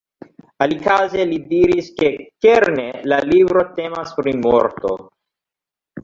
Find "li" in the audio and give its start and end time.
1.31-1.35